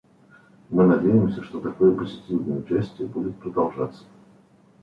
Мы 0.71 0.87
надеемся, 0.87 1.43
что 1.43 1.59
такое 1.59 1.91
позитивное 1.95 2.57
участие 2.57 3.07
будет 3.07 3.35
продолжаться. 3.37 4.03